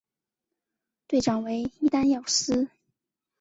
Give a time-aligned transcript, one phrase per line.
[1.05, 2.67] 队长为伊丹耀司。